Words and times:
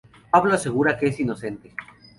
Pablo 0.31 0.55
asegura 0.55 0.97
que 0.97 1.09
es 1.09 1.19
inocente. 1.19 1.75